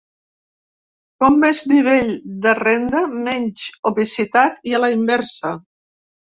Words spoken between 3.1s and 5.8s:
menys obesitat i a la inversa.